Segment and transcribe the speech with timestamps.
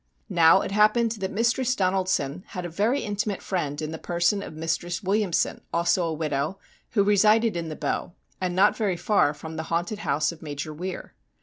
[0.29, 4.55] Now, it happened that Mistress Donaldson had a very intimate friend in the person of
[4.55, 6.57] Mistress William son, also a widow,
[6.93, 10.73] who resided in the Bow, and not very far from the haunted house of Major
[10.73, 11.13] Weir.